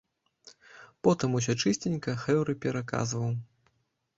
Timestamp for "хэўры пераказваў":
2.25-3.29